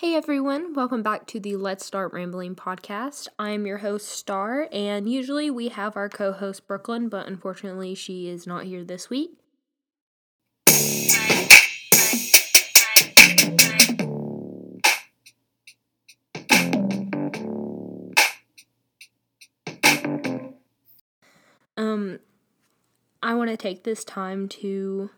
[0.00, 3.28] Hey everyone, welcome back to the Let's Start Rambling podcast.
[3.38, 8.26] I'm your host, Star, and usually we have our co host, Brooklyn, but unfortunately she
[8.26, 9.32] is not here this week.
[21.76, 22.20] Um,
[23.22, 25.10] I want to take this time to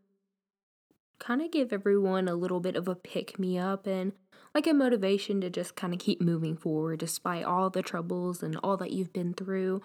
[1.20, 4.10] kind of give everyone a little bit of a pick me up and
[4.54, 8.56] like a motivation to just kind of keep moving forward despite all the troubles and
[8.62, 9.82] all that you've been through.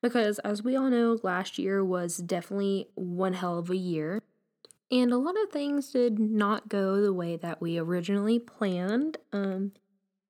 [0.00, 4.20] Because as we all know, last year was definitely one hell of a year.
[4.90, 9.16] And a lot of things did not go the way that we originally planned.
[9.32, 9.72] Um,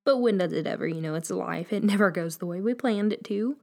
[0.05, 0.87] but when does it ever?
[0.87, 1.73] You know, it's life.
[1.73, 3.57] It never goes the way we planned it to.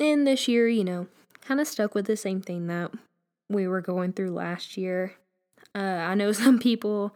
[0.00, 1.08] And this year, you know,
[1.42, 2.90] kind of stuck with the same thing that
[3.48, 5.14] we were going through last year.
[5.74, 7.14] Uh, I know some people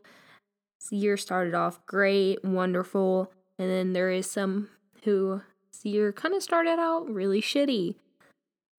[0.91, 4.69] year started off great, wonderful, and then there is some
[5.05, 5.43] who
[5.85, 7.97] year kind of started out really shitty.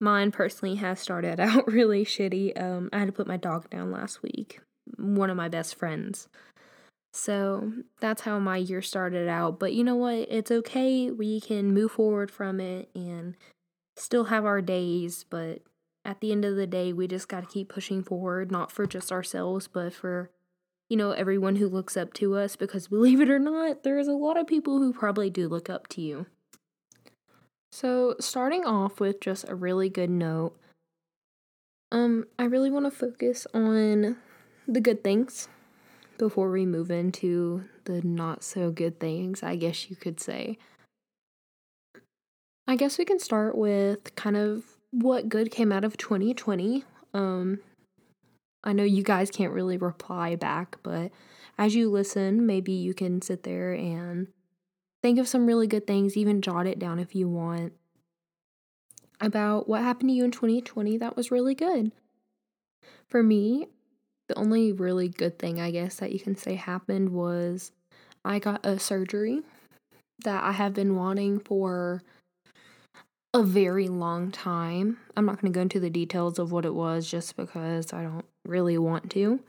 [0.00, 2.60] Mine personally has started out really shitty.
[2.60, 4.60] Um, I had to put my dog down last week,
[4.96, 6.28] one of my best friends.
[7.12, 9.58] So that's how my year started out.
[9.58, 10.26] But you know what?
[10.30, 11.10] It's okay.
[11.10, 13.36] We can move forward from it and
[13.96, 15.24] still have our days.
[15.28, 15.62] But
[16.04, 18.86] at the end of the day, we just got to keep pushing forward, not for
[18.86, 20.30] just ourselves, but for
[20.88, 24.12] you know, everyone who looks up to us because believe it or not, there's a
[24.12, 26.26] lot of people who probably do look up to you.
[27.72, 30.56] So, starting off with just a really good note,
[31.92, 34.16] um, I really want to focus on
[34.66, 35.48] the good things
[36.18, 40.58] before we move into the not so good things, I guess you could say.
[42.66, 46.84] I guess we can start with kind of what good came out of 2020.
[47.14, 47.60] Um,
[48.66, 51.12] I know you guys can't really reply back, but
[51.56, 54.26] as you listen, maybe you can sit there and
[55.02, 57.74] think of some really good things, even jot it down if you want,
[59.20, 61.92] about what happened to you in 2020 that was really good.
[63.08, 63.68] For me,
[64.28, 67.70] the only really good thing I guess that you can say happened was
[68.24, 69.42] I got a surgery
[70.24, 72.02] that I have been wanting for
[73.36, 74.96] a very long time.
[75.14, 78.02] I'm not going to go into the details of what it was just because I
[78.02, 79.40] don't really want to.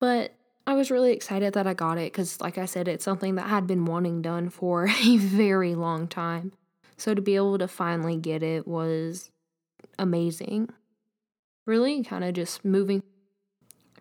[0.00, 0.34] But
[0.66, 3.46] I was really excited that I got it because, like I said, it's something that
[3.46, 6.52] I had been wanting done for a very long time.
[6.96, 9.30] So to be able to finally get it was
[9.96, 10.70] amazing.
[11.66, 13.04] Really kind of just moving.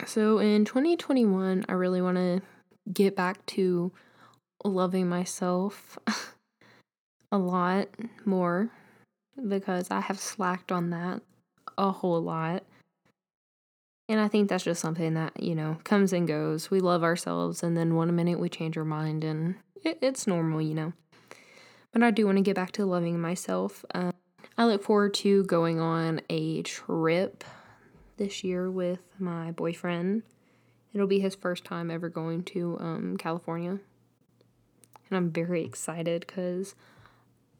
[0.08, 2.41] So in 2021, I really want to
[2.91, 3.91] get back to
[4.66, 6.00] loving myself
[7.31, 7.88] a lot
[8.25, 8.69] more
[9.47, 11.22] because I have slacked on that
[11.78, 12.64] a whole lot.
[14.09, 16.70] And I think that's just something that, you know, comes and goes.
[16.70, 20.62] We love ourselves, and then one minute we change our mind, and it, it's normal,
[20.62, 20.94] you know.
[21.94, 23.86] But I do want to get back to loving myself.
[23.94, 24.14] Um,
[24.58, 27.46] I look forward to going on a trip
[28.18, 30.24] this year with my boyfriend.
[30.94, 33.80] It'll be his first time ever going to um, California.
[35.09, 36.75] And I'm very excited because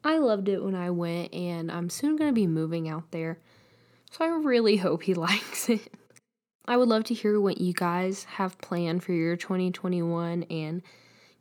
[0.04, 3.38] I loved it when I went, and I'm soon going to be moving out there.
[4.10, 5.92] So I really hope he likes it.
[6.66, 10.82] I would love to hear what you guys have planned for your 2021 and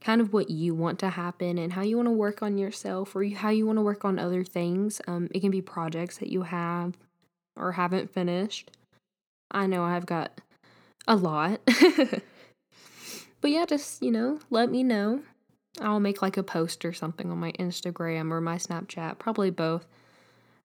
[0.01, 3.15] kind of what you want to happen and how you want to work on yourself
[3.15, 4.99] or how you want to work on other things.
[5.07, 6.97] Um, it can be projects that you have
[7.55, 8.71] or haven't finished.
[9.51, 10.41] I know I've got
[11.07, 11.61] a lot.
[13.41, 15.21] but yeah, just, you know, let me know.
[15.79, 19.85] I'll make like a post or something on my Instagram or my Snapchat, probably both,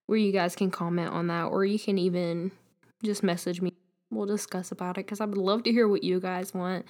[0.06, 2.50] where you guys can comment on that or you can even
[3.04, 3.72] just message me
[4.10, 6.86] we'll discuss about it because I would love to hear what you guys want.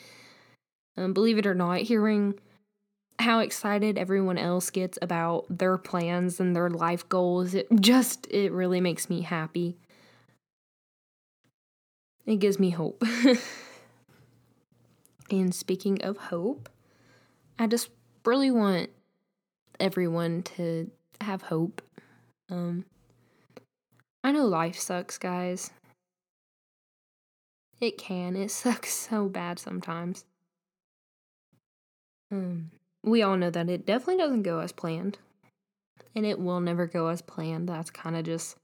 [0.97, 2.39] Um, believe it or not, hearing
[3.19, 8.53] how excited everyone else gets about their plans and their life goals, it just it
[8.53, 9.77] really makes me happy.
[12.25, 13.03] It gives me hope.
[15.31, 16.69] and speaking of hope,
[17.59, 17.91] I just
[18.27, 18.91] really want
[19.79, 20.91] everyone to
[21.21, 21.83] have hope.
[22.51, 22.85] Um
[24.25, 25.71] I know life sucks, guys.
[27.81, 28.35] It can.
[28.35, 30.25] It sucks so bad sometimes.
[32.33, 32.73] Um,
[33.05, 35.19] we all know that it definitely doesn't go as planned.
[36.17, 37.69] And it will never go as planned.
[37.69, 38.57] That's kind of just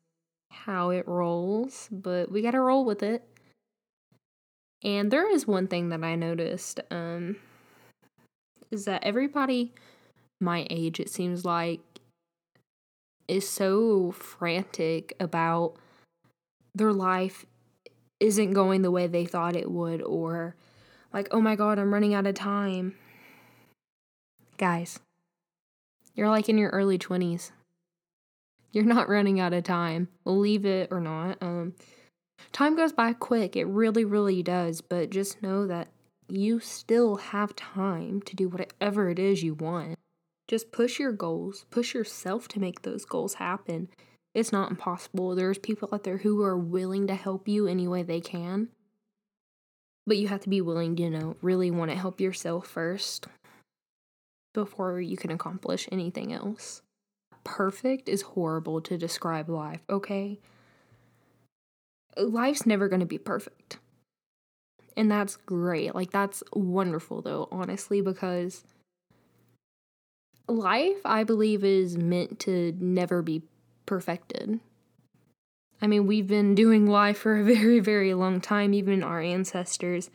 [0.50, 3.22] how it rolls, but we got to roll with it.
[4.82, 7.36] And there is one thing that I noticed um
[8.72, 9.72] is that everybody
[10.40, 11.80] my age it seems like
[13.28, 15.76] is so frantic about
[16.74, 17.46] their life
[18.18, 20.56] isn't going the way they thought it would or
[21.12, 22.94] like, oh my god, I'm running out of time.
[24.56, 24.98] Guys,
[26.14, 27.50] you're like in your early 20s.
[28.72, 30.08] You're not running out of time.
[30.24, 31.36] Believe it or not.
[31.42, 31.74] Um,
[32.52, 33.56] time goes by quick.
[33.56, 34.80] It really, really does.
[34.80, 35.88] But just know that
[36.32, 39.98] you still have time to do whatever it is you want.
[40.48, 43.88] Just push your goals, push yourself to make those goals happen.
[44.34, 45.34] It's not impossible.
[45.34, 48.68] There's people out there who are willing to help you any way they can.
[50.06, 53.26] But you have to be willing to, you know, really want to help yourself first
[54.54, 56.80] before you can accomplish anything else.
[57.44, 60.40] Perfect is horrible to describe life, okay?
[62.16, 63.78] Life's never going to be perfect.
[64.96, 65.94] And that's great.
[65.94, 68.64] Like, that's wonderful, though, honestly, because
[70.48, 73.42] life, I believe, is meant to never be
[73.86, 74.60] perfected.
[75.80, 80.10] I mean, we've been doing life for a very, very long time, even our ancestors,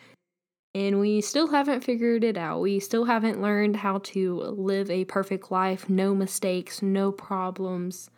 [0.73, 2.61] and we still haven't figured it out.
[2.61, 8.09] We still haven't learned how to live a perfect life, no mistakes, no problems.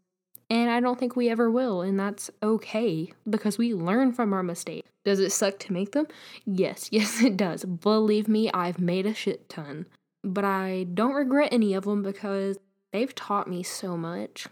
[0.50, 4.42] And I don't think we ever will, and that's okay because we learn from our
[4.42, 4.90] mistakes.
[5.06, 6.07] Does it suck to make them?
[6.46, 7.66] Yes, yes, it does.
[7.66, 9.86] Believe me, I've made a shit ton.
[10.24, 12.57] But I don't regret any of them because
[12.92, 14.48] they've taught me so much.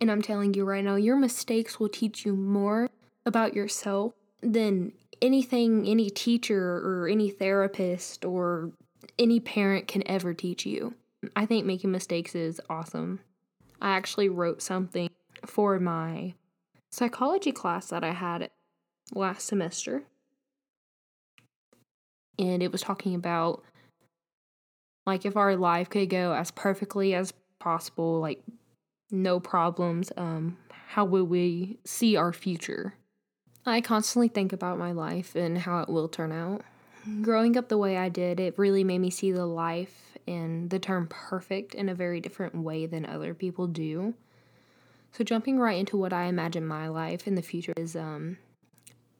[0.00, 2.88] And I'm telling you right now, your mistakes will teach you more
[3.24, 4.12] about yourself
[4.42, 4.92] than
[5.22, 8.72] anything any teacher or any therapist or
[9.18, 10.94] any parent can ever teach you.
[11.36, 13.20] I think making mistakes is awesome.
[13.80, 15.08] I actually wrote something
[15.54, 16.34] for my
[16.90, 18.50] psychology class that I had
[19.14, 20.02] last semester.
[22.36, 23.62] And it was talking about
[25.06, 28.42] like if our life could go as perfectly as possible, like
[29.12, 30.56] no problems, um,
[30.88, 32.94] how will we see our future?
[33.64, 36.62] I constantly think about my life and how it will turn out.
[37.22, 40.80] Growing up the way I did, it really made me see the life and the
[40.80, 44.14] term perfect in a very different way than other people do.
[45.14, 48.38] So jumping right into what I imagine my life in the future is um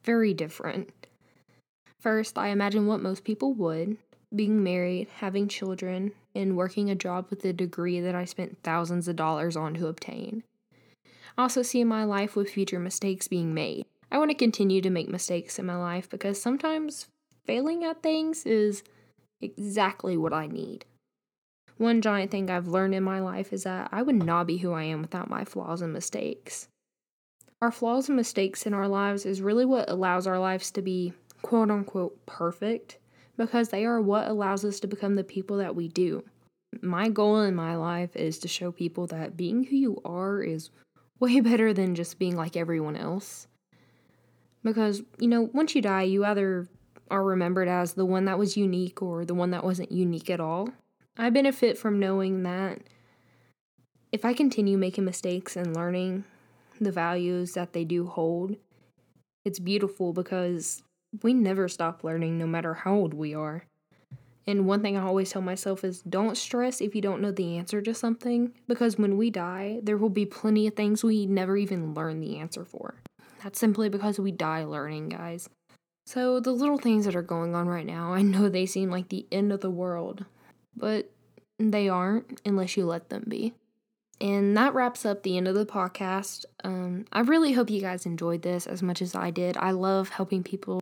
[0.03, 0.91] very different.
[1.99, 3.97] First, I imagine what most people would,
[4.35, 9.07] being married, having children, and working a job with a degree that I spent thousands
[9.07, 10.43] of dollars on to obtain.
[11.37, 13.85] I also see my life with future mistakes being made.
[14.11, 17.07] I want to continue to make mistakes in my life because sometimes
[17.45, 18.83] failing at things is
[19.39, 20.85] exactly what I need.
[21.77, 24.71] One giant thing I've learned in my life is that I would not be who
[24.71, 26.69] I am without my flaws and mistakes.
[27.61, 31.13] Our flaws and mistakes in our lives is really what allows our lives to be
[31.41, 32.97] quote unquote perfect
[33.37, 36.23] because they are what allows us to become the people that we do.
[36.81, 40.69] My goal in my life is to show people that being who you are is
[41.19, 43.47] way better than just being like everyone else.
[44.63, 46.67] Because, you know, once you die, you either
[47.11, 50.39] are remembered as the one that was unique or the one that wasn't unique at
[50.39, 50.69] all.
[51.17, 52.79] I benefit from knowing that
[54.11, 56.25] if I continue making mistakes and learning
[56.79, 58.57] the values that they do hold,
[59.45, 60.83] it's beautiful because
[61.23, 63.65] we never stop learning no matter how old we are.
[64.47, 67.57] And one thing I always tell myself is don't stress if you don't know the
[67.57, 71.57] answer to something, because when we die, there will be plenty of things we never
[71.57, 72.95] even learn the answer for.
[73.43, 75.49] That's simply because we die learning, guys.
[76.05, 79.09] So, the little things that are going on right now, I know they seem like
[79.09, 80.25] the end of the world,
[80.75, 81.09] but
[81.57, 83.53] they aren't unless you let them be.
[84.21, 86.45] And that wraps up the end of the podcast.
[86.63, 89.57] Um, I really hope you guys enjoyed this as much as I did.
[89.57, 90.81] I love helping people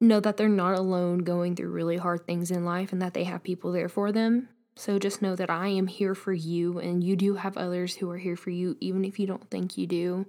[0.00, 3.24] know that they're not alone going through really hard things in life and that they
[3.24, 4.48] have people there for them.
[4.74, 8.10] So just know that I am here for you, and you do have others who
[8.10, 10.26] are here for you, even if you don't think you do.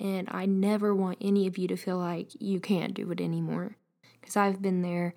[0.00, 3.76] And I never want any of you to feel like you can't do it anymore.
[4.20, 5.14] Because I've been there.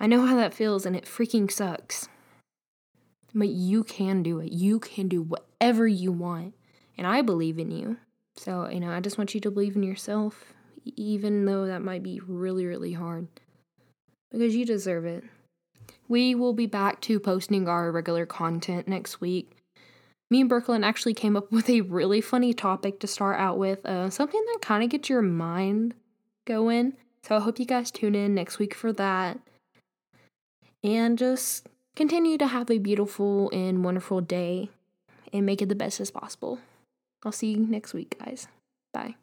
[0.00, 2.08] I know how that feels and it freaking sucks.
[3.38, 4.52] But you can do it.
[4.52, 6.54] You can do whatever you want.
[6.96, 7.96] And I believe in you.
[8.36, 10.52] So, you know, I just want you to believe in yourself,
[10.96, 13.28] even though that might be really, really hard.
[14.30, 15.24] Because you deserve it.
[16.08, 19.58] We will be back to posting our regular content next week
[20.30, 23.84] me and Brooklyn actually came up with a really funny topic to start out with,
[23.86, 25.94] uh, something that kind of gets your mind
[26.46, 26.94] going.
[27.22, 29.38] So I hope you guys tune in next week for that.
[30.84, 31.66] And just
[31.98, 34.70] continue to have a beautiful and wonderful day
[35.32, 36.60] and make it the best as possible.
[37.24, 38.46] I'll see you next week, guys.
[38.92, 39.16] Bye.